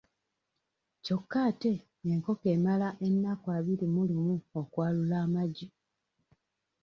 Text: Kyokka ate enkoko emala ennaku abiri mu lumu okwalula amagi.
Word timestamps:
Kyokka 1.03 1.37
ate 1.49 1.73
enkoko 2.11 2.45
emala 2.55 2.87
ennaku 3.07 3.47
abiri 3.57 3.85
mu 3.93 4.01
lumu 4.09 4.35
okwalula 4.59 5.15
amagi. 5.25 5.67